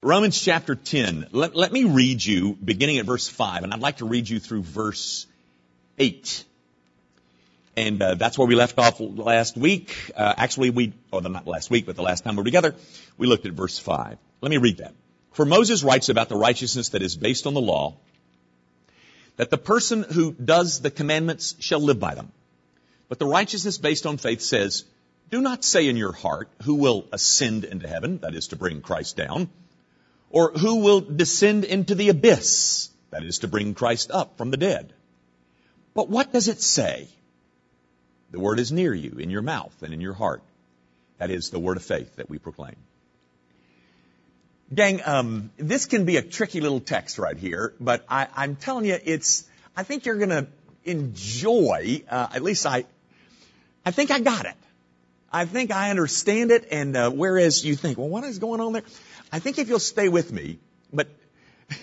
[0.00, 1.26] Romans chapter 10.
[1.32, 4.38] Let, let me read you beginning at verse 5, and I'd like to read you
[4.38, 5.26] through verse
[5.98, 6.44] 8.
[7.76, 10.12] And uh, that's where we left off last week.
[10.16, 12.76] Uh, actually, we, or the, not last week, but the last time we were together,
[13.16, 14.18] we looked at verse 5.
[14.40, 14.94] Let me read that.
[15.32, 17.96] For Moses writes about the righteousness that is based on the law,
[19.34, 22.30] that the person who does the commandments shall live by them.
[23.08, 24.84] But the righteousness based on faith says,
[25.28, 28.80] do not say in your heart, who will ascend into heaven, that is to bring
[28.80, 29.50] Christ down,
[30.30, 32.90] or who will descend into the abyss?
[33.10, 34.92] That is to bring Christ up from the dead.
[35.94, 37.08] But what does it say?
[38.30, 40.42] The word is near you, in your mouth and in your heart.
[41.16, 42.76] That is the word of faith that we proclaim.
[44.72, 48.84] Gang, um, this can be a tricky little text right here, but I, am telling
[48.84, 49.48] you, it's.
[49.74, 50.46] I think you're going to
[50.84, 52.02] enjoy.
[52.08, 52.84] Uh, at least I.
[53.86, 54.54] I think I got it.
[55.30, 58.72] I think I understand it, and uh, whereas you think, well, what is going on
[58.72, 58.82] there?
[59.30, 60.58] I think if you'll stay with me,
[60.92, 61.08] but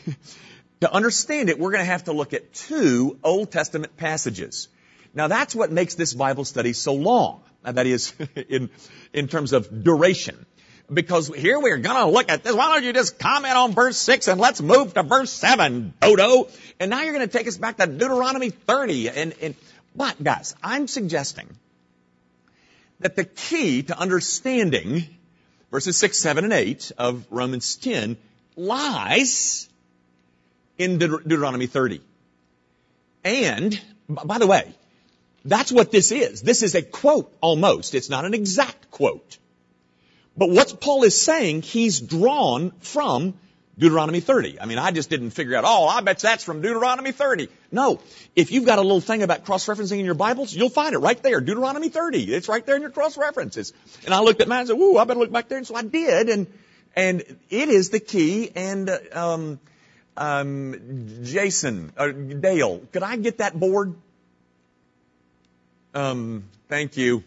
[0.82, 4.68] to understand it, we're going to have to look at two Old Testament passages.
[5.14, 7.42] Now that's what makes this Bible study so long.
[7.64, 8.14] That is,
[8.50, 8.70] in,
[9.14, 10.46] in terms of duration.
[10.92, 12.54] Because here we're gonna look at this.
[12.54, 16.48] Why don't you just comment on verse 6 and let's move to verse 7, Dodo.
[16.80, 19.10] And now you're gonna take us back to Deuteronomy 30.
[19.10, 19.56] And, and,
[19.96, 21.48] but guys, I'm suggesting
[23.00, 25.06] that the key to understanding
[25.72, 28.18] verses 6, 7, and 8 of Romans 10
[28.56, 29.68] lies
[30.78, 32.02] in Deut- Deuteronomy 30.
[33.24, 34.74] And, by the way,
[35.44, 36.42] that's what this is.
[36.42, 37.94] This is a quote almost.
[37.94, 39.38] It's not an exact quote.
[40.38, 43.36] But what Paul is saying, he's drawn from
[43.78, 44.62] Deuteronomy 30.
[44.62, 47.50] I mean, I just didn't figure out, oh, I bet that's from Deuteronomy 30.
[47.72, 48.00] No.
[48.36, 51.22] If you've got a little thing about cross-referencing in your Bibles, you'll find it right
[51.22, 51.42] there.
[51.42, 52.34] Deuteronomy 30.
[52.34, 53.74] It's right there in your cross-references.
[54.06, 55.58] And I looked at mine and said, whoo, I better look back there.
[55.58, 56.30] And so I did.
[56.30, 56.48] And,
[56.96, 58.50] and it is the key.
[58.56, 59.60] And, um,
[60.16, 61.92] um, Jason,
[62.40, 63.96] Dale, could I get that board?
[65.94, 67.24] Um, thank you.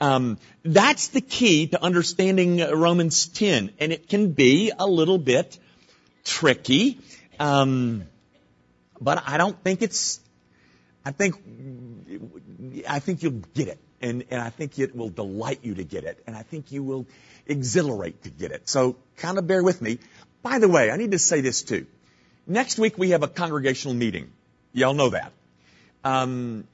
[0.00, 5.58] Um, that's the key to understanding Romans 10, and it can be a little bit
[6.24, 6.98] tricky.
[7.38, 8.04] Um,
[9.00, 10.20] but I don't think it's,
[11.04, 11.36] I think,
[12.88, 13.78] I think you'll get it.
[14.02, 16.22] And, and I think it will delight you to get it.
[16.26, 17.06] And I think you will
[17.46, 18.68] exhilarate to get it.
[18.68, 19.98] So kind of bear with me.
[20.42, 21.86] By the way, I need to say this too.
[22.46, 24.32] Next week we have a congregational meeting.
[24.72, 25.32] Y'all know that.
[26.02, 26.64] Um,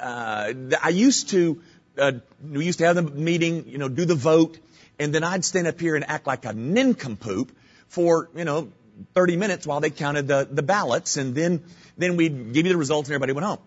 [0.00, 1.60] uh, I used to,
[1.98, 2.12] uh,
[2.42, 4.58] we used to have the meeting, you know, do the vote,
[4.98, 7.52] and then I'd stand up here and act like a nincompoop
[7.88, 8.72] for, you know,
[9.14, 11.62] 30 minutes while they counted the, the ballots, and then,
[11.96, 13.58] then we'd give you the results and everybody went home.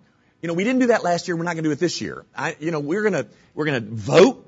[0.42, 1.38] You know, we didn't do that last year.
[1.38, 2.26] We're not going to do it this year.
[2.36, 4.46] I, you know, we're going to, we're going to vote,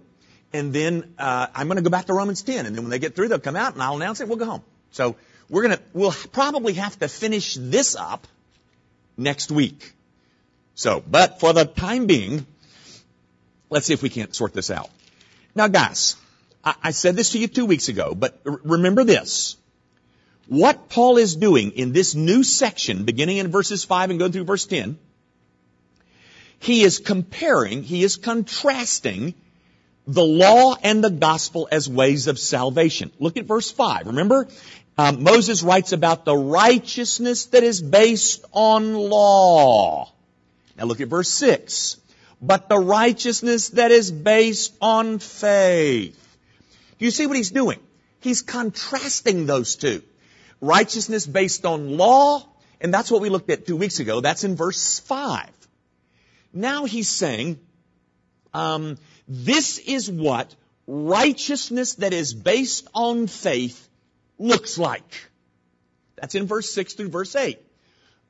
[0.53, 2.99] and then, uh, I'm going to go back to Romans 10, and then when they
[2.99, 4.63] get through, they'll come out, and I'll announce it, we'll go home.
[4.91, 5.15] So,
[5.49, 8.27] we're going to, we'll probably have to finish this up
[9.17, 9.93] next week.
[10.75, 12.45] So, but for the time being,
[13.69, 14.89] let's see if we can't sort this out.
[15.55, 16.17] Now guys,
[16.63, 19.55] I, I said this to you two weeks ago, but r- remember this.
[20.47, 24.43] What Paul is doing in this new section, beginning in verses 5 and going through
[24.43, 24.97] verse 10,
[26.59, 29.33] he is comparing, he is contrasting
[30.07, 33.11] the law and the gospel as ways of salvation.
[33.19, 34.07] Look at verse 5.
[34.07, 34.47] Remember,
[34.97, 40.11] um, Moses writes about the righteousness that is based on law.
[40.77, 41.97] Now look at verse 6.
[42.41, 46.37] But the righteousness that is based on faith.
[46.99, 47.79] Do you see what he's doing?
[48.19, 50.03] He's contrasting those two
[50.61, 52.47] righteousness based on law,
[52.81, 54.21] and that's what we looked at two weeks ago.
[54.21, 55.49] That's in verse 5.
[56.53, 57.59] Now he's saying,
[58.53, 60.55] um, this is what
[60.87, 63.87] righteousness that is based on faith
[64.37, 65.29] looks like.
[66.15, 67.59] That's in verse 6 through verse 8.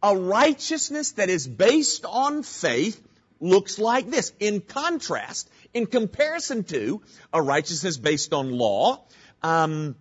[0.02, 3.02] A righteousness that is based on faith
[3.40, 4.34] looks like this.
[4.40, 7.02] In contrast, in comparison to
[7.34, 9.04] a righteousness based on law,
[9.44, 9.96] um,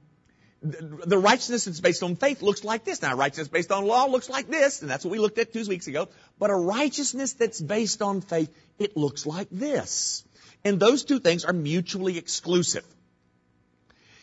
[0.65, 3.03] the righteousness that's based on faith looks like this.
[3.03, 5.65] Now, righteousness based on law looks like this, and that's what we looked at two
[5.67, 6.09] weeks ago.
[6.39, 10.25] But a righteousness that's based on faith, it looks like this.
[10.65, 12.85] And those two things are mutually exclusive.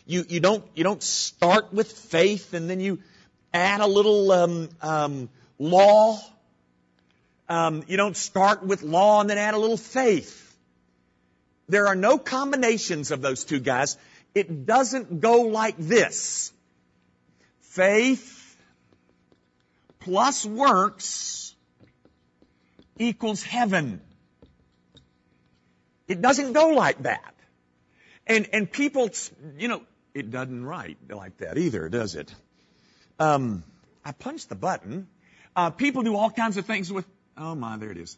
[0.04, 2.98] You, you don't, you don't start with faith and then you
[3.54, 5.28] add a little, um, um,
[5.60, 6.18] law.
[7.48, 10.40] Um, you don't start with law and then add a little faith.
[11.68, 13.96] There are no combinations of those two guys
[14.34, 16.52] it doesn't go like this.
[17.60, 18.56] Faith
[20.00, 21.54] plus works
[22.98, 24.00] equals heaven.
[26.08, 27.34] It doesn't go like that.
[28.26, 29.10] And, and people,
[29.58, 29.82] you know,
[30.14, 32.34] it doesn't write like that either, does it?
[33.18, 33.64] Um,
[34.04, 35.08] I punched the button.
[35.54, 37.06] Uh, people do all kinds of things with,
[37.36, 38.16] oh my, there it is.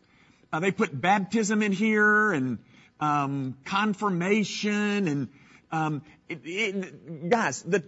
[0.52, 2.58] Uh, they put baptism in here and
[3.00, 5.28] um, confirmation and
[5.74, 7.82] um, it, it, guys, the,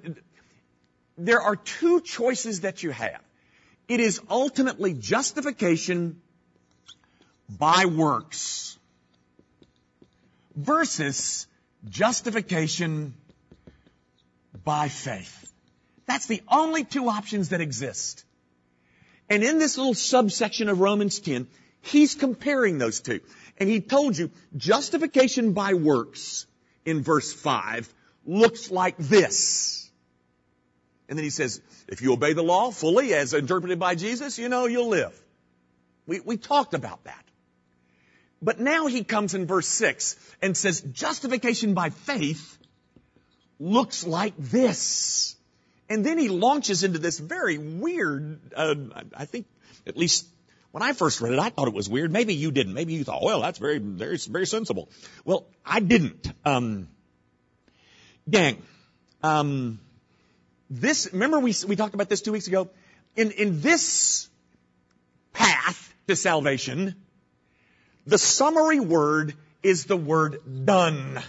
[1.16, 3.20] there are two choices that you have.
[3.88, 6.20] It is ultimately justification
[7.48, 8.76] by works
[10.56, 11.46] versus
[11.88, 13.14] justification
[14.64, 15.52] by faith.
[16.06, 18.24] That's the only two options that exist.
[19.28, 21.46] And in this little subsection of Romans 10,
[21.82, 23.20] he's comparing those two.
[23.58, 26.46] And he told you justification by works
[26.86, 27.92] in verse 5
[28.24, 29.90] looks like this.
[31.08, 34.48] And then he says, if you obey the law fully as interpreted by Jesus, you
[34.48, 35.20] know you'll live.
[36.06, 37.24] We, we talked about that.
[38.42, 42.58] But now he comes in verse 6 and says justification by faith
[43.58, 45.36] looks like this.
[45.88, 48.74] And then he launches into this very weird, uh,
[49.14, 49.46] I think,
[49.86, 50.26] at least
[50.70, 52.12] when I first read it, I thought it was weird.
[52.12, 52.74] Maybe you didn't.
[52.74, 54.88] Maybe you thought, well, that's very, very, very sensible.
[55.24, 56.30] Well, I didn't.
[56.44, 56.88] Um,
[58.28, 58.62] gang,
[59.22, 59.80] um,
[60.68, 62.68] this, remember we, we talked about this two weeks ago?
[63.14, 64.28] In, in this
[65.32, 66.94] path to salvation,
[68.06, 71.20] the summary word is the word done.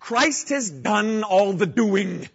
[0.00, 2.28] Christ has done all the doing.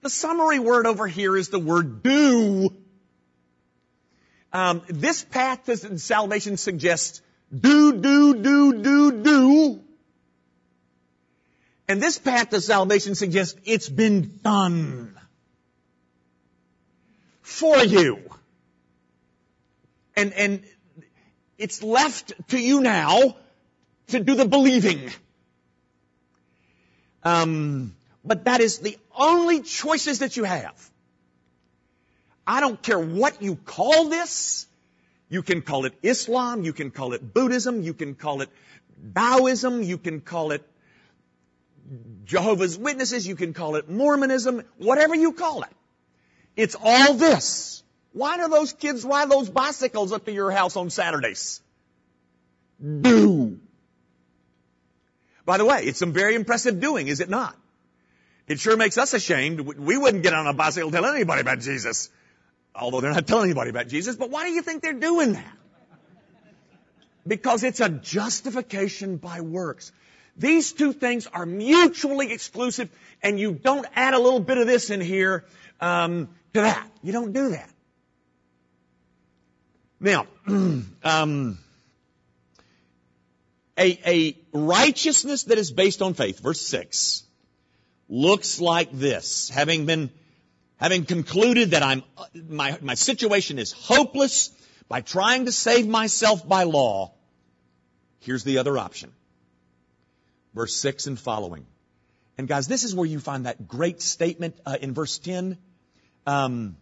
[0.00, 2.70] The summary word over here is the word do.
[4.52, 7.20] Um, this path to salvation suggests
[7.54, 9.80] do, do, do, do, do.
[11.86, 15.18] And this path to salvation suggests it's been done
[17.42, 18.18] for you.
[20.16, 20.64] And, and
[21.56, 23.36] it's left to you now
[24.08, 25.10] to do the believing.
[27.22, 27.94] Um,
[28.24, 30.90] but that is the only choices that you have.
[32.48, 34.66] I don't care what you call this.
[35.28, 38.48] You can call it Islam, you can call it Buddhism, you can call it
[39.14, 40.66] Taoism, you can call it
[42.24, 45.68] Jehovah's Witnesses, you can call it Mormonism, whatever you call it.
[46.56, 47.82] It's all this.
[48.14, 51.60] Why do those kids ride those bicycles up to your house on Saturdays?
[52.80, 53.60] Do.
[55.44, 57.54] By the way, it's some very impressive doing, is it not?
[58.46, 59.60] It sure makes us ashamed.
[59.60, 62.08] We wouldn't get on a bicycle and tell anybody about Jesus.
[62.78, 65.56] Although they're not telling anybody about Jesus, but why do you think they're doing that?
[67.26, 69.92] Because it's a justification by works.
[70.36, 72.88] These two things are mutually exclusive,
[73.22, 75.44] and you don't add a little bit of this in here
[75.80, 76.88] um, to that.
[77.02, 77.68] You don't do that.
[80.00, 81.58] Now, um,
[83.76, 87.24] a, a righteousness that is based on faith, verse six,
[88.08, 89.48] looks like this.
[89.48, 90.10] Having been,
[90.78, 92.02] having concluded that I'm,
[92.34, 94.50] my, my situation is hopeless
[94.88, 97.12] by trying to save myself by law,
[98.20, 99.12] here's the other option
[100.54, 101.66] verse 6 and following.
[102.36, 105.56] And guys, this is where you find that great statement uh, in verse 10.
[106.26, 106.76] Um,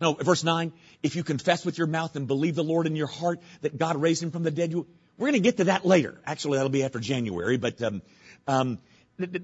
[0.00, 0.72] no, verse 9.
[1.02, 3.96] If you confess with your mouth and believe the Lord in your heart that God
[3.96, 4.86] raised him from the dead, you,
[5.18, 6.20] we're going to get to that later.
[6.24, 7.56] Actually, that'll be after January.
[7.56, 8.02] But um,
[8.46, 8.78] um,
[9.18, 9.42] that,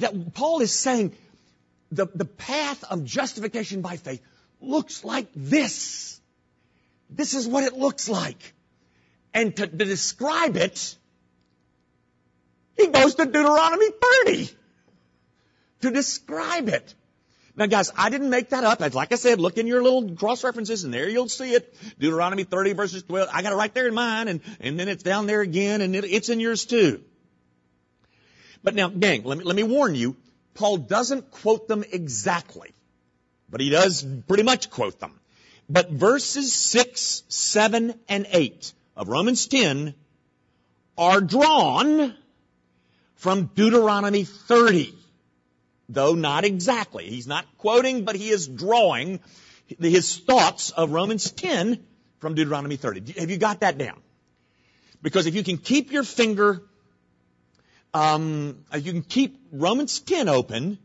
[0.00, 1.14] that Paul is saying
[1.90, 4.22] the, the path of justification by faith
[4.60, 6.20] looks like this.
[7.08, 8.54] This is what it looks like.
[9.34, 10.96] And to, to describe it,
[12.76, 13.88] he goes to Deuteronomy
[14.24, 14.50] 30
[15.82, 16.94] to describe it.
[17.56, 18.80] Now guys, I didn't make that up.
[18.94, 21.74] Like I said, look in your little cross references and there you'll see it.
[21.98, 23.28] Deuteronomy 30 verses 12.
[23.32, 25.94] I got it right there in mine and, and then it's down there again and
[25.94, 27.02] it, it's in yours too.
[28.62, 30.16] But now, gang, let me, let me warn you,
[30.54, 32.72] Paul doesn't quote them exactly,
[33.48, 35.18] but he does pretty much quote them.
[35.68, 39.94] But verses 6, 7, and 8 of Romans 10
[40.98, 42.14] are drawn
[43.14, 44.94] from Deuteronomy 30.
[45.88, 47.08] Though not exactly.
[47.08, 49.20] He's not quoting, but he is drawing
[49.78, 51.84] his thoughts of Romans 10
[52.18, 53.20] from Deuteronomy 30.
[53.20, 54.00] Have you got that down?
[55.02, 56.62] Because if you can keep your finger,
[57.92, 60.78] um, you can keep Romans 10 open,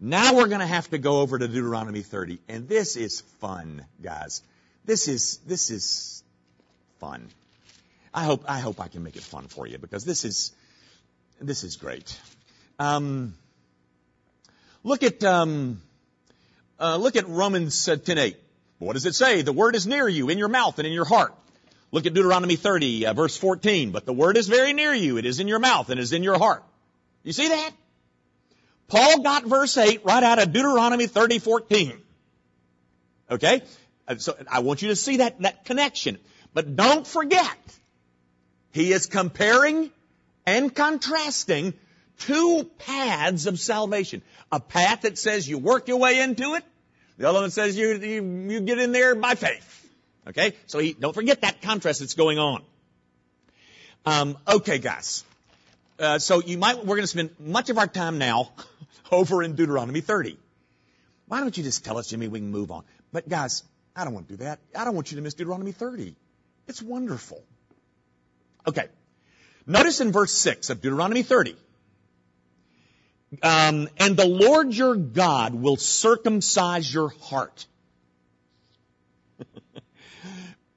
[0.00, 2.38] now we're going to have to go over to Deuteronomy 30.
[2.48, 4.42] And this is fun, guys.
[4.84, 6.22] This is, this is
[6.98, 7.28] fun.
[8.12, 10.52] I hope, I hope I can make it fun for you because this is,
[11.40, 12.18] this is great.
[12.78, 13.34] Um,
[14.82, 15.82] look at um,
[16.78, 18.36] uh, look at Romans uh, 10:8.
[18.78, 19.42] What does it say?
[19.42, 21.34] The word is near you, in your mouth and in your heart.
[21.92, 23.90] Look at Deuteronomy 30, uh, verse 14.
[23.90, 26.22] But the word is very near you; it is in your mouth and is in
[26.22, 26.62] your heart.
[27.22, 27.70] You see that?
[28.88, 31.92] Paul got verse 8 right out of Deuteronomy 30, 14.
[33.30, 33.62] Okay?
[34.18, 36.18] So I want you to see that, that connection.
[36.52, 37.56] But don't forget,
[38.72, 39.90] he is comparing
[40.44, 41.74] and contrasting
[42.18, 44.22] two paths of salvation.
[44.50, 46.64] A path that says you work your way into it.
[47.18, 49.79] The other one says you, you, you get in there by faith.
[50.30, 50.54] Okay?
[50.66, 52.62] So he, don't forget that contrast that's going on.
[54.06, 55.24] Um, okay, guys.
[55.98, 58.52] Uh, so you might, we're going to spend much of our time now
[59.12, 60.38] over in Deuteronomy 30.
[61.26, 62.84] Why don't you just tell us, Jimmy, we can move on?
[63.12, 63.62] But guys,
[63.94, 64.60] I don't want to do that.
[64.74, 66.16] I don't want you to miss Deuteronomy 30.
[66.68, 67.42] It's wonderful.
[68.66, 68.86] Okay.
[69.66, 71.56] Notice in verse 6 of Deuteronomy 30.
[73.42, 77.66] Um, and the Lord your God will circumcise your heart.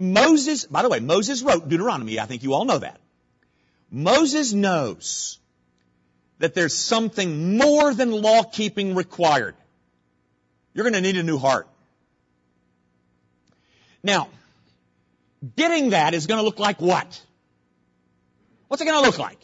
[0.03, 2.19] Moses, by the way, Moses wrote Deuteronomy.
[2.19, 2.99] I think you all know that.
[3.89, 5.39] Moses knows
[6.39, 9.55] that there's something more than law keeping required.
[10.73, 11.67] You're going to need a new heart.
[14.03, 14.27] Now,
[15.55, 17.21] getting that is going to look like what?
[18.67, 19.39] What's it going to look like?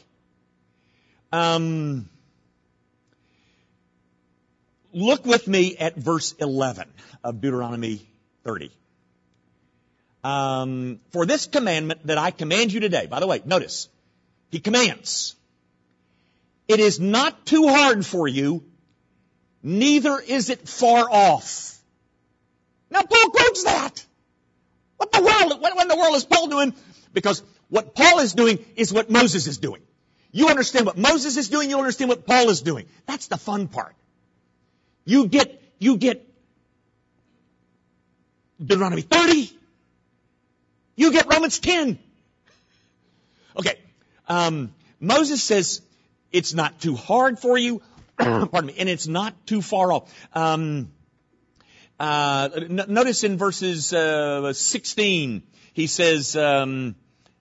[1.32, 2.10] Um,
[4.92, 6.92] look with me at verse 11
[7.24, 8.06] of Deuteronomy
[8.44, 8.72] 30.
[10.24, 13.88] Um, for this commandment that I command you today, by the way, notice,
[14.52, 15.36] he commands.
[16.68, 18.64] It is not too hard for you,
[19.64, 21.78] neither is it far off.
[22.92, 24.06] Now Paul quotes that.
[24.98, 26.74] What the world, what in the world is Paul doing?
[27.14, 29.82] Because what Paul is doing is what Moses is doing.
[30.32, 32.88] You understand what Moses is doing, you understand what Paul is doing.
[33.06, 33.96] That's the fun part.
[35.06, 36.28] You get, you get
[38.64, 39.59] Deuteronomy 30.
[41.00, 41.98] You get Romans 10.
[43.56, 43.80] Okay.
[44.28, 45.82] Um, Moses says
[46.34, 47.82] it's not too hard for you,
[48.18, 50.14] pardon me, and it's not too far off.
[50.34, 50.92] Um,
[52.02, 56.96] uh, n- notice in verses uh, 16, he says, um,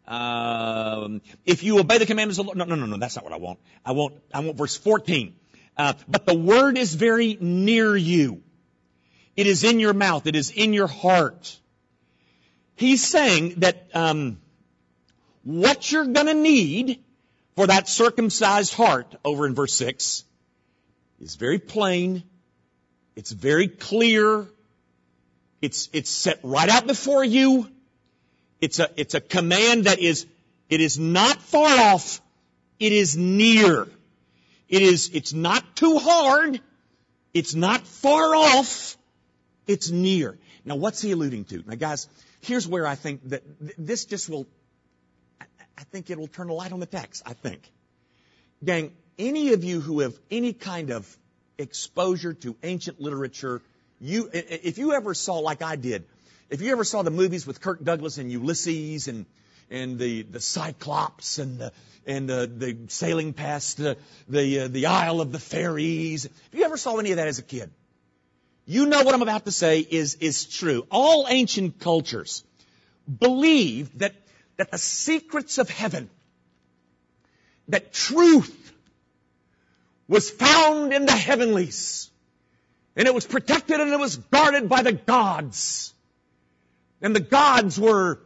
[0.07, 1.09] uh,
[1.45, 2.97] "If you obey the commandments of the Lord." No, no, no, no.
[2.97, 3.59] That's not what I want.
[3.85, 4.15] I want.
[4.33, 5.35] I want verse 14.
[5.77, 8.41] Uh, but the word is very near you.
[9.35, 10.29] It is in your mouth.
[10.29, 11.59] It is in your heart.
[12.79, 14.39] He's saying that um,
[15.43, 17.03] what you're going to need
[17.57, 20.25] for that circumcised heart over in verse 6
[21.21, 22.23] is very plain.
[23.17, 24.47] It's very clear.
[25.61, 27.69] It's, it's set right out before you.
[28.61, 30.27] It's a, it's a command that is,
[30.71, 32.21] it is not far off.
[32.79, 33.89] It is near.
[34.69, 36.61] It is, it's not too hard.
[37.35, 38.97] It's not far off.
[39.67, 40.39] It's near.
[40.65, 41.65] Now what's he alluding to?
[41.67, 42.09] Now guys,
[42.43, 43.43] here's where I think that
[43.79, 44.47] this just will,
[45.41, 47.71] I think it will turn a light on the text, I think.
[48.65, 51.17] Gang, any of you who have any kind of
[51.59, 53.63] exposure to ancient literature,
[54.01, 56.05] you, if you ever saw, like I did,
[56.51, 59.27] if you ever saw the movies with Kirk Douglas and Ulysses and,
[59.71, 61.73] and the, the Cyclops and the,
[62.07, 66.65] and the, the sailing past the, the, uh, the Isle of the Fairies, if you
[66.65, 67.71] ever saw any of that as a kid,
[68.69, 70.87] you know what I'm about to say is, is true.
[70.91, 72.45] All ancient cultures
[73.09, 74.15] believed that,
[74.59, 76.11] that the secrets of heaven,
[77.69, 78.75] that truth
[80.07, 82.11] was found in the heavenlies.
[82.95, 85.95] And it was protected and it was guarded by the gods.
[87.01, 88.21] And the gods were,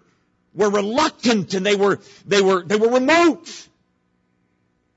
[0.55, 3.69] were reluctant and they were, they were, they were remote.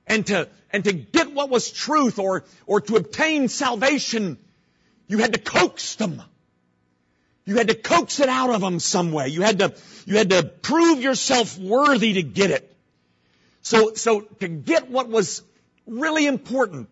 [0.07, 4.39] And to, and to get what was truth or, or to obtain salvation,
[5.07, 6.21] you had to coax them.
[7.45, 9.27] You had to coax it out of them some way.
[9.27, 9.73] You had to,
[10.05, 12.75] you had to prove yourself worthy to get it.
[13.61, 15.43] So, so to get what was
[15.85, 16.89] really important,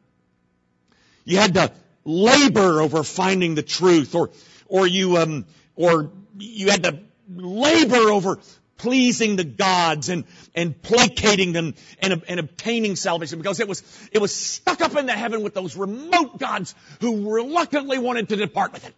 [1.25, 1.71] you had to
[2.05, 4.29] labor over finding the truth, or,
[4.67, 8.39] or you, um, or you had to labor over
[8.83, 14.19] pleasing the gods and, and placating them and, and obtaining salvation because it was, it
[14.19, 18.73] was stuck up in the heaven with those remote gods who reluctantly wanted to depart
[18.73, 18.93] with it.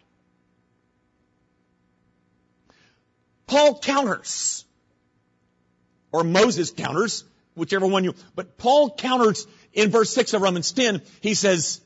[3.46, 4.66] Paul counters,
[6.12, 7.24] or Moses counters,
[7.54, 11.80] whichever one you, but Paul counters in verse 6 of Romans 10, he says,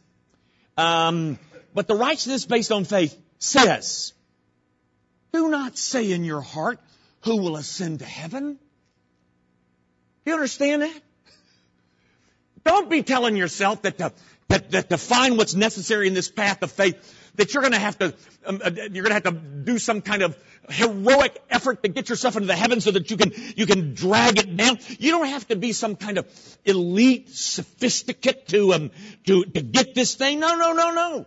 [0.77, 1.37] um,
[1.73, 4.13] but the righteousness based on faith says,
[5.33, 6.79] do not say in your heart,
[7.21, 8.59] who will ascend to heaven?
[10.25, 11.01] You understand that?
[12.63, 14.11] Don't be telling yourself that to,
[14.49, 17.79] that, that to find what's necessary in this path of faith, that you're going to
[17.79, 18.13] have to,
[18.45, 20.37] um, uh, you're going to have to do some kind of
[20.69, 24.37] heroic effort to get yourself into the heavens so that you can, you can drag
[24.37, 24.77] it down.
[24.99, 26.27] You don't have to be some kind of
[26.65, 28.91] elite sophisticate to, um,
[29.25, 30.39] to, to get this thing.
[30.39, 31.25] No, no, no, no.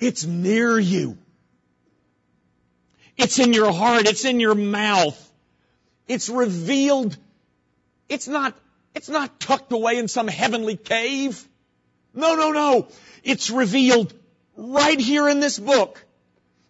[0.00, 1.18] It's near you.
[3.16, 4.06] It's in your heart.
[4.06, 5.20] It's in your mouth.
[6.08, 7.16] It's revealed.
[8.08, 8.56] It's not,
[8.94, 11.42] it's not tucked away in some heavenly cave.
[12.12, 12.88] No, no, no.
[13.22, 14.12] It's revealed
[14.56, 16.04] right here in this book.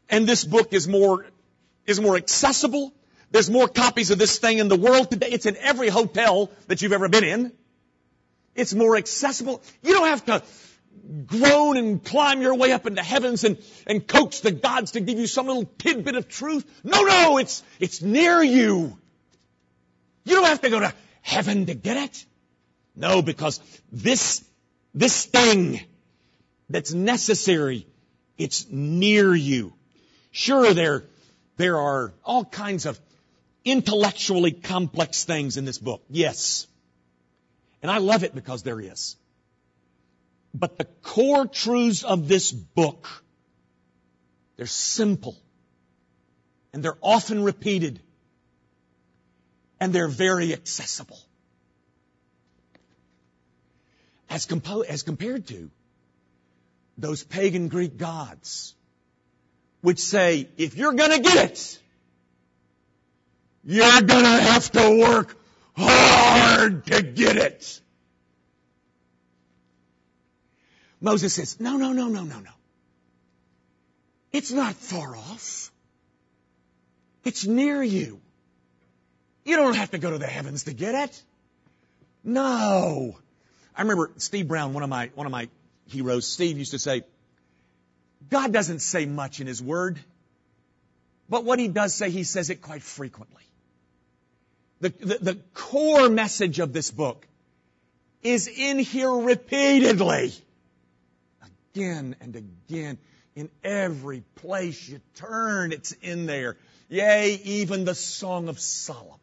[0.09, 1.27] And this book is more,
[1.87, 2.93] is more accessible.
[3.31, 5.29] There's more copies of this thing in the world today.
[5.31, 7.53] It's in every hotel that you've ever been in.
[8.55, 9.63] It's more accessible.
[9.83, 10.43] You don't have to
[11.27, 15.19] groan and climb your way up into heavens and, and coax the gods to give
[15.19, 16.65] you some little tidbit of truth.
[16.83, 18.99] No, no, it's, it's near you.
[20.25, 22.27] You don't have to go to heaven to get it.
[22.97, 23.61] No, because
[23.93, 24.45] this,
[24.95, 25.81] this thing
[26.71, 27.87] that's necessary,
[28.39, 29.75] it's near you.
[30.31, 31.05] Sure, there,
[31.57, 32.99] there are all kinds of
[33.65, 36.03] intellectually complex things in this book.
[36.09, 36.67] Yes.
[37.83, 39.17] And I love it because there is.
[40.55, 43.09] But the core truths of this book,
[44.57, 45.37] they're simple.
[46.73, 48.01] And they're often repeated.
[49.81, 51.19] And they're very accessible.
[54.31, 55.71] As, compo- as compared to
[56.97, 58.75] those pagan Greek gods,
[59.81, 61.79] which say, if you're gonna get it,
[63.65, 65.37] you're gonna have to work
[65.77, 67.81] hard to get it.
[71.05, 72.51] Moses says, no, no, no, no, no, no.
[74.33, 75.71] It's not far off.
[77.25, 78.23] It's near you.
[79.45, 81.23] You don't have to go to the heavens to get it.
[82.25, 83.19] No.
[83.77, 85.51] I remember Steve Brown, one of my, one of my
[85.89, 87.03] heroes, Steve used to say,
[88.31, 89.99] God doesn't say much in His Word,
[91.29, 93.43] but what He does say, He says it quite frequently.
[94.81, 97.27] The, the, the core message of this book
[98.23, 100.33] is in here repeatedly
[101.75, 102.99] again and again.
[103.35, 106.57] In every place you turn, it's in there.
[106.89, 109.19] Yea, even the Song of Solomon.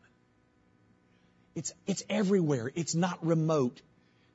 [1.56, 2.72] It's, it's everywhere.
[2.76, 3.82] It's not remote.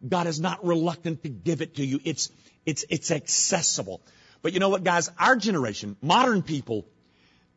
[0.07, 2.01] God is not reluctant to give it to you.
[2.05, 2.31] It's,
[2.65, 4.01] it's, it's accessible.
[4.41, 5.11] But you know what, guys?
[5.19, 6.87] Our generation, modern people,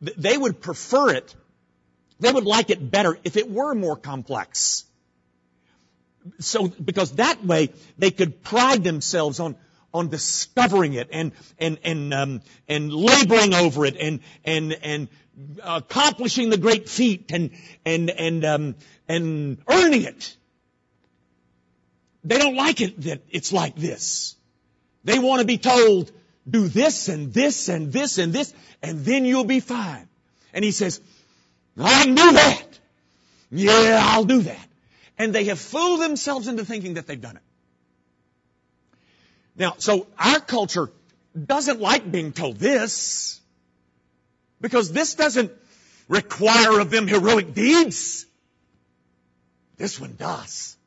[0.00, 1.34] they would prefer it.
[2.20, 4.84] They would like it better if it were more complex.
[6.38, 9.56] So, because that way they could pride themselves on,
[9.92, 15.08] on discovering it and and and um, and laboring over it and and and
[15.62, 17.50] accomplishing the great feat and
[17.84, 18.74] and and um,
[19.08, 20.36] and earning it.
[22.22, 24.36] They don't like it that it's like this.
[25.04, 26.12] They want to be told,
[26.48, 30.08] do this and this and this and this, and then you'll be fine.
[30.52, 31.00] And he says,
[31.78, 32.66] I can do that.
[33.50, 34.68] Yeah, I'll do that.
[35.18, 37.42] And they have fooled themselves into thinking that they've done it.
[39.60, 40.90] Now, so our culture
[41.36, 43.38] doesn't like being told this
[44.58, 45.52] because this doesn't
[46.08, 48.24] require of them heroic deeds.
[49.76, 50.78] This one does.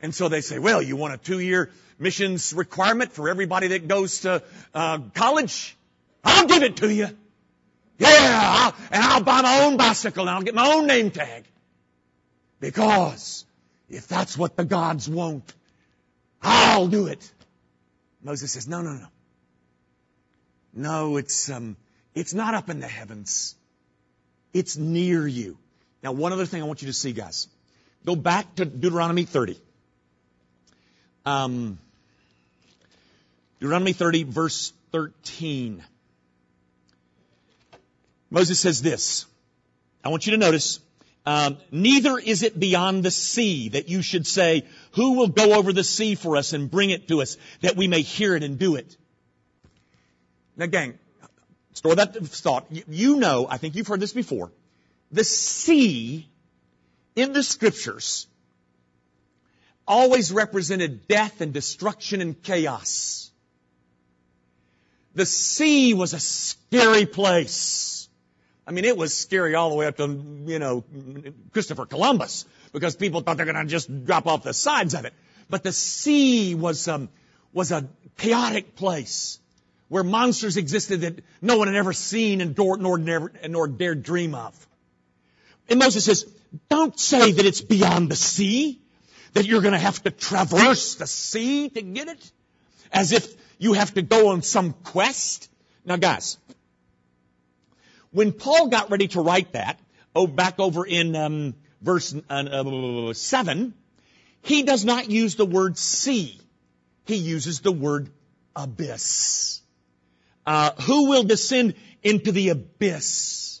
[0.00, 4.20] And so they say, well, you want a two-year missions requirement for everybody that goes
[4.20, 4.42] to
[4.72, 5.76] uh, college?
[6.24, 7.08] I'll give it to you.
[7.98, 11.44] Yeah, I'll, and I'll buy my own bicycle and I'll get my own name tag.
[12.60, 13.44] Because
[13.90, 15.52] if that's what the gods want,
[16.40, 17.30] I'll do it.
[18.24, 19.06] Moses says, no, no, no.
[20.72, 21.76] No, it's, um,
[22.14, 23.54] it's not up in the heavens.
[24.52, 25.58] It's near you.
[26.02, 27.46] Now, one other thing I want you to see, guys.
[28.04, 29.58] Go back to Deuteronomy 30.
[31.26, 31.78] Um,
[33.60, 35.82] Deuteronomy 30, verse 13.
[38.30, 39.26] Moses says this.
[40.04, 40.80] I want you to notice,
[41.26, 45.72] um, neither is it beyond the sea that you should say, who will go over
[45.72, 48.58] the sea for us and bring it to us that we may hear it and
[48.58, 48.96] do it?
[50.56, 50.98] Now gang,
[51.72, 52.66] store that thought.
[52.70, 54.52] You know, I think you've heard this before.
[55.12, 56.28] The sea
[57.16, 58.26] in the scriptures
[59.86, 63.30] always represented death and destruction and chaos.
[65.14, 68.03] The sea was a scary place.
[68.66, 70.06] I mean, it was scary all the way up to,
[70.46, 70.84] you know,
[71.52, 75.12] Christopher Columbus because people thought they're going to just drop off the sides of it.
[75.50, 77.10] But the sea was, um,
[77.52, 79.38] was a chaotic place
[79.88, 84.02] where monsters existed that no one had ever seen and nor, nor, never, nor dared
[84.02, 84.68] dream of.
[85.68, 86.26] And Moses says,
[86.70, 88.80] don't say that it's beyond the sea.
[89.34, 92.32] that you're going to have to traverse the sea to get it?
[92.92, 95.50] As if you have to go on some quest?
[95.84, 96.38] Now guys,
[98.14, 99.80] when Paul got ready to write that,
[100.14, 103.74] oh, back over in um, verse uh, uh, 7,
[104.42, 106.40] he does not use the word sea.
[107.06, 108.08] He uses the word
[108.54, 109.62] abyss.
[110.46, 111.74] Uh, who will descend
[112.04, 113.60] into the abyss?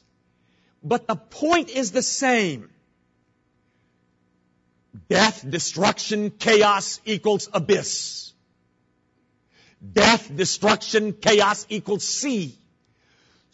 [0.84, 2.70] But the point is the same.
[5.08, 8.32] Death, destruction, chaos equals abyss.
[9.92, 12.56] Death, destruction, chaos equals sea.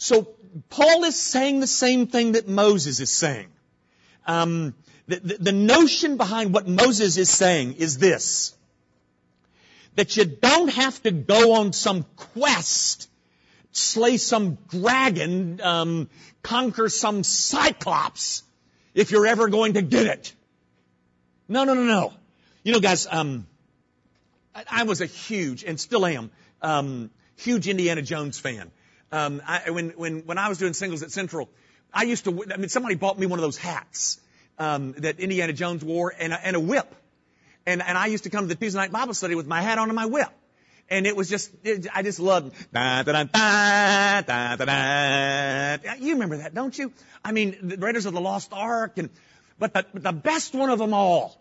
[0.01, 0.29] So
[0.71, 3.49] Paul is saying the same thing that Moses is saying.
[4.27, 4.75] Um,
[5.07, 8.55] the, the, the notion behind what Moses is saying is this.
[9.97, 13.11] That you don't have to go on some quest,
[13.73, 16.09] slay some dragon, um,
[16.43, 18.43] conquer some cyclops,
[18.95, 20.35] if you're ever going to get it.
[21.47, 22.15] No, no, no, no.
[22.63, 23.47] You know, guys, um,
[24.55, 26.31] I, I was a huge, and still am,
[26.63, 28.71] um, huge Indiana Jones fan.
[29.13, 31.49] Um, I, when, when, when I was doing singles at Central,
[31.93, 34.21] I used to, I mean, somebody bought me one of those hats,
[34.59, 36.95] um, that Indiana Jones wore and a, and a whip.
[37.67, 39.79] And, and I used to come to the Tuesday night Bible study with my hat
[39.79, 40.29] on and my whip.
[40.89, 45.95] And it was just, it, I just loved, da, da, da, da, da, da.
[45.99, 46.93] You remember that, don't you?
[47.25, 49.09] I mean, the Raiders of the Lost Ark and,
[49.59, 51.40] but the, but the best one of them all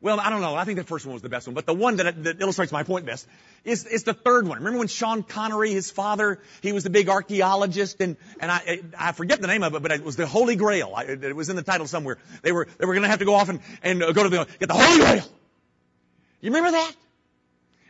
[0.00, 0.54] well, I don't know.
[0.54, 2.70] I think the first one was the best one, but the one that, that illustrates
[2.70, 3.26] my point best
[3.64, 4.58] is, is the third one.
[4.58, 9.12] Remember when Sean Connery, his father, he was the big archaeologist, and and I I
[9.12, 10.92] forget the name of it, but it was the Holy Grail.
[10.94, 12.18] I, it was in the title somewhere.
[12.42, 14.46] They were they were going to have to go off and and go to the
[14.60, 15.24] get the Holy Grail.
[16.40, 16.92] You remember that?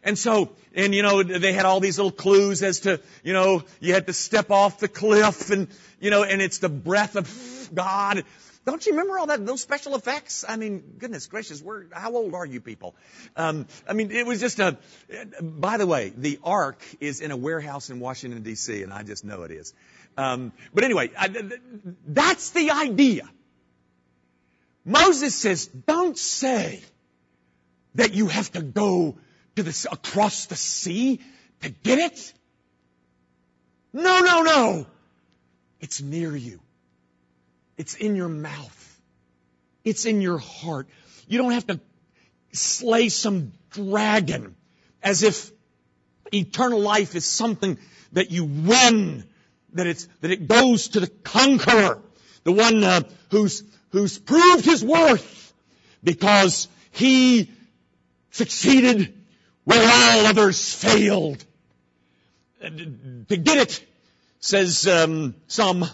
[0.03, 3.65] And so, and you know, they had all these little clues as to, you know,
[3.81, 5.69] you had to step off the cliff and,
[6.01, 8.25] you know, and it's the breath of God.
[8.69, 10.45] Don't you remember all that, those special effects?
[10.47, 12.95] I mean, goodness gracious, we're, how old are you people?
[13.35, 14.77] Um, I mean, it was just a,
[15.41, 19.25] by the way, the Ark is in a warehouse in Washington DC, and I just
[19.25, 19.73] know it is.
[20.19, 21.31] Um, but anyway, I,
[22.07, 23.27] that's the idea.
[24.85, 26.83] Moses says, don't say
[27.95, 29.17] that you have to go
[29.57, 31.21] to the, across the sea
[31.63, 32.35] to get it.
[33.95, 34.87] No, no, no.
[35.81, 36.61] It's near you.
[37.79, 39.01] It's in your mouth.
[39.85, 40.89] It's in your heart.
[41.29, 41.81] You don't have to
[42.53, 44.57] slay some dragon
[45.03, 45.51] as if
[46.33, 47.79] eternal life is something
[48.13, 49.25] that you win,
[49.75, 52.03] that it's, that it goes to the conqueror,
[52.45, 55.53] the one uh, who's, who's proved his worth
[56.03, 57.51] because he
[58.31, 59.15] succeeded
[59.65, 61.45] where all others failed.
[62.61, 63.87] To get it,
[64.41, 65.89] says um, some,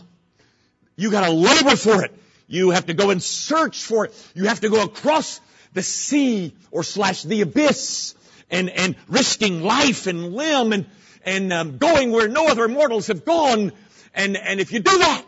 [0.96, 2.12] you gotta labor for it.
[2.46, 4.30] You have to go and search for it.
[4.34, 5.40] You have to go across
[5.72, 8.14] the sea or slash the abyss
[8.50, 10.86] and, and risking life and limb and,
[11.24, 13.72] and um, going where no other mortals have gone.
[14.14, 15.24] And, and if you do that,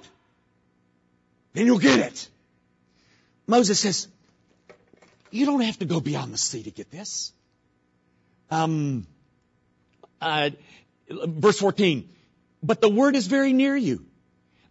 [1.54, 2.28] then you'll get it.
[3.46, 4.08] Moses says,
[5.30, 7.32] you don't have to go beyond the sea to get this.
[8.50, 9.06] Um,
[10.20, 10.50] uh,
[11.08, 12.08] verse 14,
[12.62, 14.04] but the word is very near you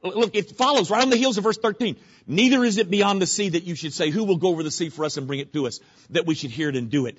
[0.06, 1.96] Look, it follows right on the heels of verse 13.
[2.28, 4.72] Neither is it beyond the sea that you should say, who will go over the
[4.72, 5.80] sea for us and bring it to us,
[6.12, 7.18] that we should hear it and do it.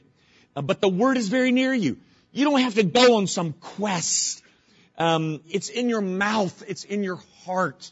[0.55, 1.97] Uh, but the word is very near you.
[2.33, 4.43] You don't have to go on some quest.
[4.99, 6.63] Um, it's in your mouth.
[6.69, 7.91] It's in your heart.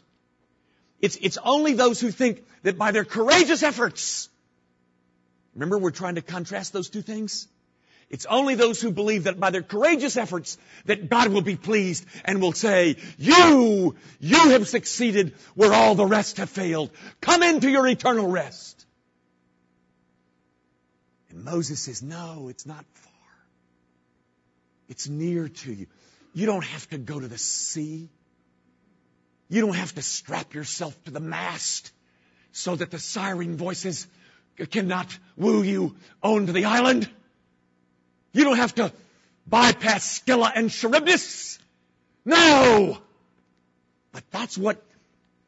[1.01, 4.29] It's, it's only those who think that by their courageous efforts,
[5.53, 7.47] remember we're trying to contrast those two things?
[8.15, 12.05] It's only those who believe that by their courageous efforts that God will be pleased
[12.23, 16.91] and will say, you, you have succeeded where all the rest have failed.
[17.19, 18.85] Come into your eternal rest.
[21.29, 23.11] And Moses says, no, it's not far.
[24.87, 25.87] It's near to you.
[26.33, 28.07] You don't have to go to the sea.
[29.49, 31.91] You don't have to strap yourself to the mast
[32.53, 34.07] so that the siren voices
[34.71, 37.09] cannot woo you on to the island.
[38.35, 38.91] You don't have to
[39.47, 41.57] bypass Scylla and Charybdis.
[42.25, 42.97] No!
[44.11, 44.83] But that's what,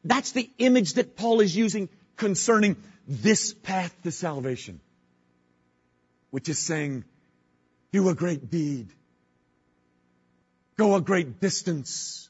[0.05, 4.79] that's the image that Paul is using concerning this path to salvation.
[6.31, 7.03] Which is saying,
[7.91, 8.87] do a great deed.
[10.77, 12.29] Go a great distance.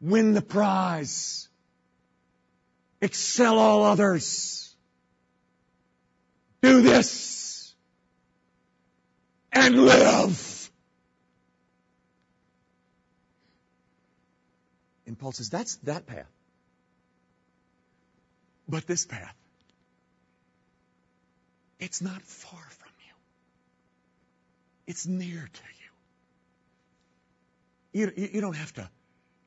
[0.00, 1.48] Win the prize.
[3.00, 4.72] Excel all others.
[6.62, 7.43] Do this
[9.54, 10.70] and live.
[15.06, 16.30] And Paul says, that's that path.
[18.68, 19.34] But this path,
[21.78, 23.14] It's not far from you.
[24.86, 25.62] It's near to
[27.92, 28.00] you.
[28.00, 28.88] You, you, don't have to,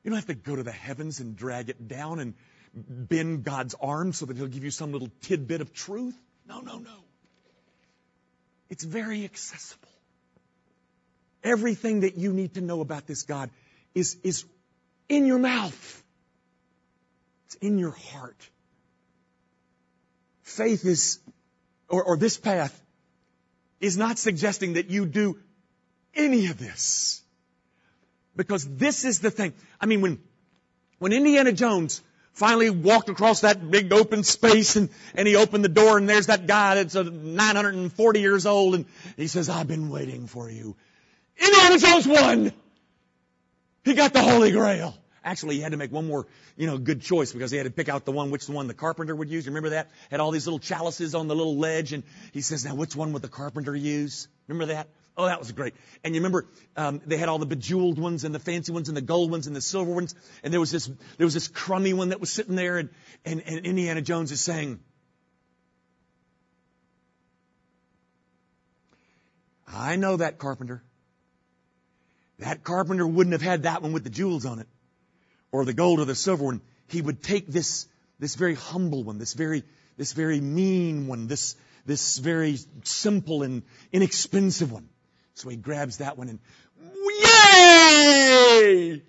[0.04, 2.34] you don't have to go to the heavens and drag it down and
[2.74, 6.16] bend God's arm so that He'll give you some little tidbit of truth.
[6.48, 6.94] No, no, no.
[8.70, 9.88] It's very accessible.
[11.44, 13.50] Everything that you need to know about this God
[13.94, 14.44] is, is
[15.08, 16.02] in your mouth.
[17.46, 18.48] It's in your heart.
[20.42, 21.18] Faith is,
[21.88, 22.78] or, or this path
[23.80, 25.38] is not suggesting that you do
[26.14, 27.22] any of this.
[28.36, 29.52] Because this is the thing.
[29.80, 30.18] I mean, when,
[30.98, 35.68] when Indiana Jones finally walked across that big open space and, and he opened the
[35.68, 39.90] door and there's that guy that's uh, 940 years old and he says, I've been
[39.90, 40.76] waiting for you.
[41.38, 42.52] Indiana Jones won!
[43.84, 44.94] He got the Holy Grail.
[45.24, 47.70] Actually, he had to make one more, you know, good choice because he had to
[47.70, 49.44] pick out the one, which the one the carpenter would use.
[49.44, 49.90] You remember that?
[50.10, 53.12] Had all these little chalices on the little ledge, and he says, "Now, which one
[53.12, 54.88] would the carpenter use?" Remember that?
[55.16, 55.74] Oh, that was great.
[56.04, 56.46] And you remember
[56.76, 59.48] um, they had all the bejeweled ones and the fancy ones and the gold ones
[59.48, 62.30] and the silver ones, and there was this there was this crummy one that was
[62.30, 62.88] sitting there, and
[63.24, 64.78] and, and Indiana Jones is saying.
[69.66, 70.82] I know that carpenter.
[72.38, 74.68] That carpenter wouldn't have had that one with the jewels on it,
[75.50, 76.60] or the gold or the silver one.
[76.86, 77.86] He would take this,
[78.18, 79.64] this very humble one, this very,
[79.96, 84.88] this very mean one, this, this very simple and inexpensive one.
[85.34, 86.38] So he grabs that one and,
[87.20, 89.02] yay!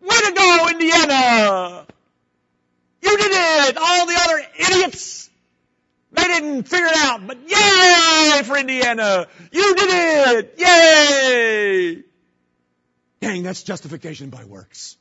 [0.00, 1.86] Way to go, Indiana!
[3.02, 3.76] You did it!
[3.76, 5.30] All the other idiots!
[6.12, 9.26] They didn't figure it out, but yay for Indiana!
[9.52, 10.54] You did it!
[10.58, 12.04] Yay!
[13.26, 14.96] Dang, that's justification by works.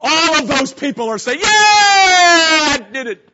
[0.00, 3.28] All of those people are saying, yeah, I did it.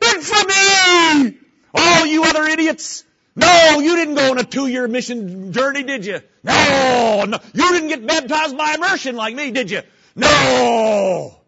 [0.00, 1.38] Good for me!
[1.74, 3.04] All you other idiots.
[3.34, 6.20] No, you didn't go on a two-year mission journey, did you?
[6.42, 7.38] No, no.
[7.54, 9.80] You didn't get baptized by immersion like me, did you?
[10.14, 11.38] No.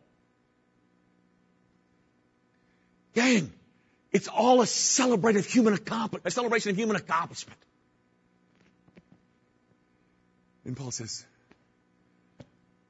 [3.14, 3.53] Gang,
[4.11, 7.59] it's all a celebrated human accomplishment, a celebration of human accomplishment.
[10.70, 11.26] And Paul says,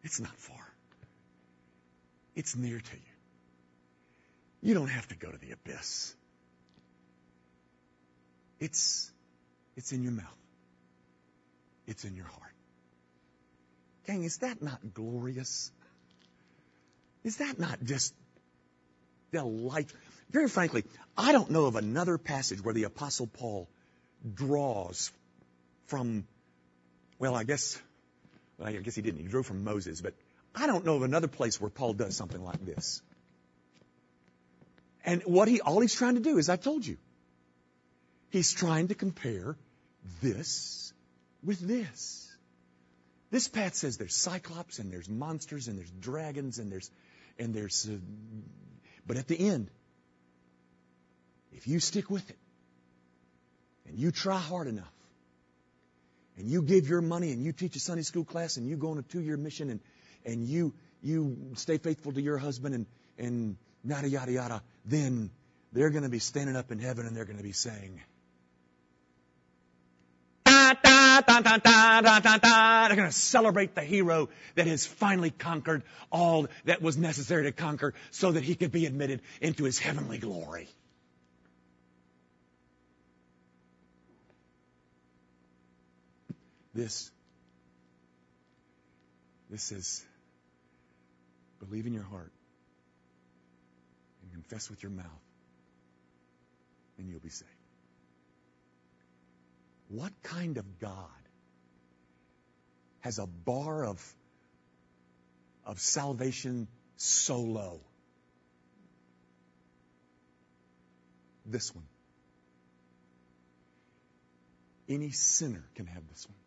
[0.03, 0.63] it's not far.
[2.37, 3.13] It's near to you.
[4.61, 6.15] You don't have to go to the abyss.
[8.59, 9.11] It's,
[9.79, 10.27] it's in your mouth.
[11.87, 12.53] It's in your heart.
[14.07, 15.73] Gang, is that not glorious?
[17.25, 18.13] Is that not just
[19.33, 19.99] delightful?
[20.29, 20.85] Very frankly,
[21.17, 23.71] I don't know of another passage where the apostle Paul
[24.35, 25.11] draws
[25.87, 26.27] from
[27.21, 27.81] well, I guess,
[28.59, 29.21] well, I guess he didn't.
[29.21, 30.15] He drew from Moses, but
[30.55, 33.03] I don't know of another place where Paul does something like this.
[35.05, 36.97] And what he, all he's trying to do is, I told you,
[38.31, 39.57] he's trying to compare
[40.23, 40.95] this
[41.45, 42.27] with this.
[43.31, 46.91] This path says there's cyclops and there's monsters and there's dragons and there's,
[47.39, 47.97] and there's, uh,
[49.07, 49.71] but at the end,
[51.53, 52.39] if you stick with it
[53.87, 54.93] and you try hard enough,
[56.37, 58.91] and you give your money and you teach a Sunday school class and you go
[58.91, 59.81] on a two year mission and,
[60.25, 62.87] and you, you stay faithful to your husband and,
[63.19, 65.31] and yada, yada, yada, then
[65.73, 68.01] they're going to be standing up in heaven and they're going to be saying,
[70.83, 72.89] da, da, da, da, da, da, da.
[72.89, 77.53] They're going to celebrate the hero that has finally conquered all that was necessary to
[77.53, 80.69] conquer so that he could be admitted into his heavenly glory.
[86.75, 87.11] This.
[89.51, 90.05] This is
[91.59, 92.33] believe in your heart
[94.23, 95.25] and confess with your mouth,
[96.99, 97.51] and you'll be saved.
[99.89, 101.09] What kind of God
[103.01, 104.15] has a bar of,
[105.67, 107.81] of salvation so low?
[111.45, 111.87] This one.
[114.89, 116.40] Any sinner can have this one.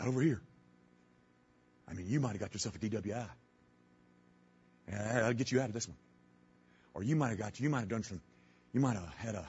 [0.00, 0.40] Not over here.
[1.86, 3.26] I mean, you might have got yourself a DWI.
[4.98, 5.96] I'll get you out of this one.
[6.94, 8.22] Or you might have got, you might have done some,
[8.72, 9.46] you might have had a,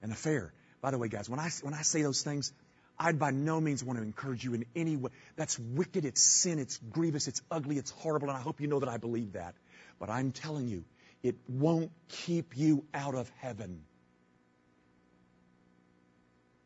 [0.00, 0.52] an affair.
[0.80, 2.52] By the way, guys, when I, when I say those things,
[2.96, 5.10] I by no means want to encourage you in any way.
[5.34, 8.78] That's wicked, it's sin, it's grievous, it's ugly, it's horrible, and I hope you know
[8.78, 9.56] that I believe that.
[9.98, 10.84] But I'm telling you,
[11.24, 13.82] it won't keep you out of heaven.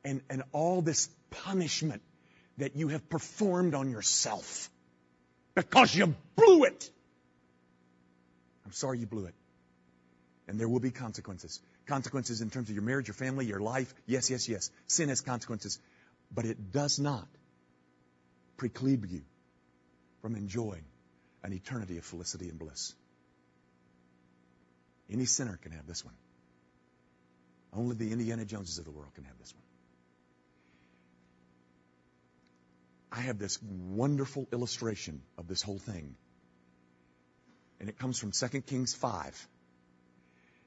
[0.05, 2.03] And, and all this punishment
[2.59, 4.71] that you have performed on yourself
[5.55, 6.91] because you blew it.
[8.65, 9.35] I'm sorry you blew it.
[10.49, 11.61] And there will be consequences.
[11.87, 13.93] Consequences in terms of your marriage, your family, your life.
[14.07, 14.71] Yes, yes, yes.
[14.87, 15.79] Sin has consequences.
[16.35, 17.27] But it does not
[18.57, 19.23] preclude you
[20.21, 20.85] from enjoying
[21.43, 22.95] an eternity of felicity and bliss.
[25.11, 26.15] Any sinner can have this one.
[27.75, 29.63] Only the Indiana Joneses of the world can have this one.
[33.13, 36.17] I have this wonderful illustration of this whole thing.
[37.79, 39.49] And it comes from 2 Kings 5.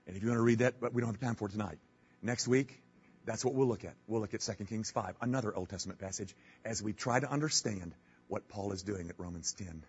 [0.05, 1.79] And if you want to read that, but we don't have time for it tonight.
[2.21, 2.79] Next week,
[3.25, 3.95] that's what we'll look at.
[4.07, 7.95] We'll look at 2 Kings 5, another Old Testament passage, as we try to understand
[8.27, 9.83] what Paul is doing at Romans 10,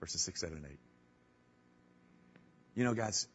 [0.00, 0.78] verses 6, 7, and 8.
[2.76, 3.28] You know, guys,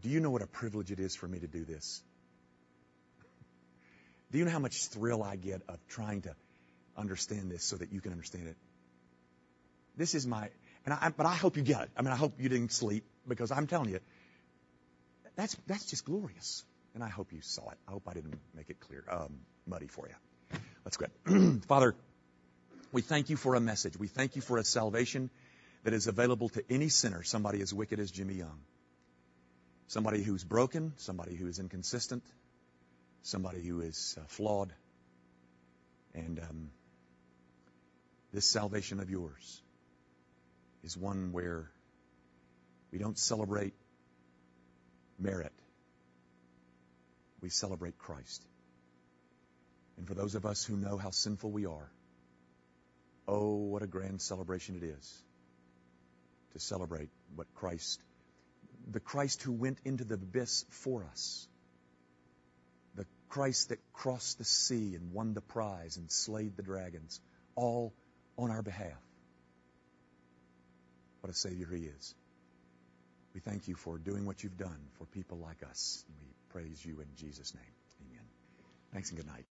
[0.00, 2.02] do you know what a privilege it is for me to do this?
[4.30, 6.34] Do you know how much thrill I get of trying to
[6.96, 8.56] understand this so that you can understand it?
[9.96, 10.48] This is my,
[10.84, 11.90] and I, but I hope you get it.
[11.96, 14.00] I mean, I hope you didn't sleep because I'm telling you,
[15.36, 16.64] that's, that's just glorious.
[16.94, 17.78] And I hope you saw it.
[17.88, 20.58] I hope I didn't make it clear, um, muddy for you.
[20.84, 21.06] Let's go.
[21.26, 21.62] ahead.
[21.68, 21.94] Father,
[22.92, 23.96] we thank you for a message.
[23.96, 25.30] We thank you for a salvation
[25.84, 28.60] that is available to any sinner, somebody as wicked as Jimmy Young.
[29.88, 32.22] Somebody who's broken, somebody who is inconsistent,
[33.22, 34.72] somebody who is uh, flawed.
[36.14, 36.70] And um,
[38.32, 39.62] this salvation of yours
[40.82, 41.70] is one where
[42.90, 43.74] we don't celebrate
[45.18, 45.52] merit.
[47.40, 48.44] We celebrate Christ.
[49.96, 51.90] And for those of us who know how sinful we are,
[53.28, 55.22] oh, what a grand celebration it is
[56.52, 58.00] to celebrate what Christ,
[58.90, 61.46] the Christ who went into the abyss for us,
[62.94, 67.20] the Christ that crossed the sea and won the prize and slayed the dragons,
[67.54, 67.92] all
[68.38, 69.00] on our behalf.
[71.20, 72.14] What a Savior He is.
[73.34, 76.04] We thank you for doing what you've done for people like us.
[76.20, 77.64] We praise you in Jesus' name.
[78.06, 78.24] Amen.
[78.92, 79.51] Thanks and good night.